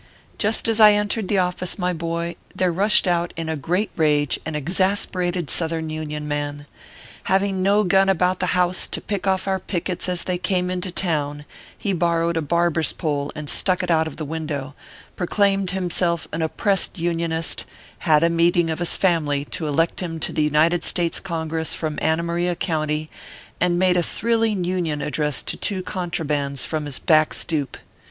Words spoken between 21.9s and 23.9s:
Anna Maria County, and